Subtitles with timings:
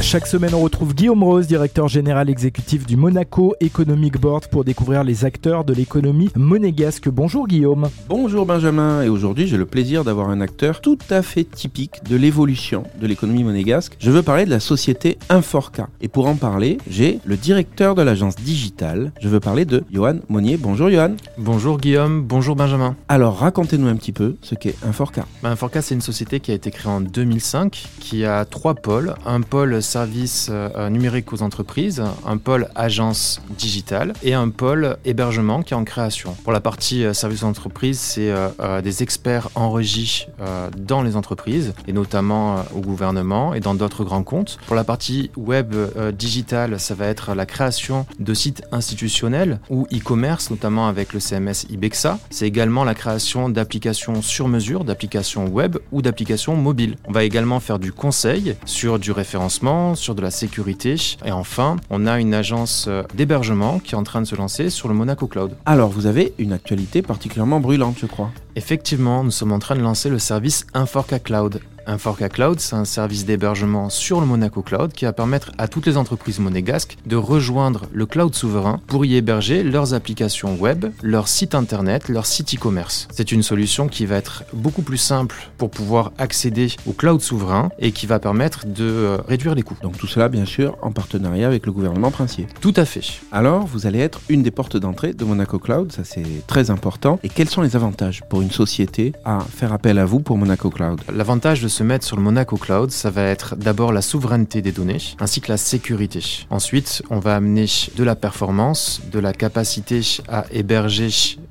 [0.00, 5.04] Chaque semaine, on retrouve Guillaume Rose, directeur général exécutif du Monaco Economic Board, pour découvrir
[5.04, 7.10] les acteurs de l'économie monégasque.
[7.10, 7.90] Bonjour Guillaume.
[8.08, 12.16] Bonjour Benjamin, et aujourd'hui j'ai le plaisir d'avoir un acteur tout à fait typique de
[12.16, 13.96] l'évolution de l'économie monégasque.
[13.98, 15.88] Je veux parler de la société Inforca.
[16.00, 19.12] Et pour en parler, j'ai le directeur de l'agence digitale.
[19.20, 20.56] Je veux parler de Johan Monnier.
[20.56, 21.16] Bonjour Johan.
[21.36, 22.96] Bonjour Guillaume, bonjour Benjamin.
[23.08, 25.26] Alors racontez-nous un petit peu ce qu'est Inforca.
[25.42, 29.14] Ben, Inforca, c'est une société qui a été créée en 2005, qui a trois pôles.
[29.26, 35.62] Un pôle service euh, numérique aux entreprises, un pôle agence digitale et un pôle hébergement
[35.62, 36.36] qui est en création.
[36.44, 40.68] Pour la partie euh, service aux entreprises, c'est euh, euh, des experts en régie euh,
[40.76, 44.58] dans les entreprises et notamment euh, au gouvernement et dans d'autres grands comptes.
[44.66, 49.86] Pour la partie web euh, digitale, ça va être la création de sites institutionnels ou
[49.92, 52.18] e-commerce, notamment avec le CMS Ibexa.
[52.30, 56.96] C'est également la création d'applications sur mesure, d'applications web ou d'applications mobiles.
[57.06, 60.96] On va également faire du conseil sur du référencement, sur de la sécurité.
[61.24, 64.70] Et enfin, on a une agence euh, d'hébergement qui est en train de se lancer
[64.70, 65.52] sur le Monaco Cloud.
[65.66, 68.30] Alors vous avez une actualité particulièrement brûlante, je crois.
[68.56, 71.60] Effectivement, nous sommes en train de lancer le service Inforca Cloud.
[71.88, 75.86] Inforca Cloud, c'est un service d'hébergement sur le Monaco Cloud qui va permettre à toutes
[75.86, 81.28] les entreprises monégasques de rejoindre le cloud souverain pour y héberger leurs applications web, leur
[81.28, 83.08] site internet, leur site e-commerce.
[83.10, 87.70] C'est une solution qui va être beaucoup plus simple pour pouvoir accéder au cloud souverain
[87.78, 89.78] et qui va permettre de euh, réduire les coûts.
[89.80, 92.48] Donc tout cela bien sûr en partenariat avec le gouvernement princier.
[92.60, 93.22] Tout à fait.
[93.32, 97.18] Alors vous allez être une des portes d'entrée de Monaco Cloud, ça c'est très important.
[97.22, 100.68] Et quels sont les avantages pour une société à faire appel à vous pour Monaco
[100.68, 101.00] Cloud?
[101.10, 104.72] L'avantage de se mettre sur le Monaco Cloud, ça va être d'abord la souveraineté des
[104.72, 106.20] données ainsi que la sécurité.
[106.50, 111.10] Ensuite, on va amener de la performance, de la capacité à héberger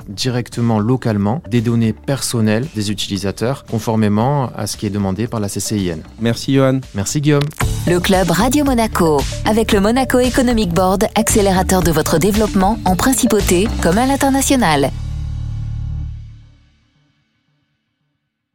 [0.09, 5.47] directement localement des données personnelles des utilisateurs conformément à ce qui est demandé par la
[5.47, 5.99] CCIN.
[6.19, 6.81] Merci Johan.
[6.93, 7.45] Merci Guillaume.
[7.87, 9.21] Le club Radio Monaco.
[9.45, 14.91] Avec le Monaco Economic Board, accélérateur de votre développement en principauté comme à l'international.